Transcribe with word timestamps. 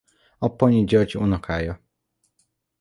Apponyi 0.39 0.83
György 0.85 1.15
unokája. 1.17 1.81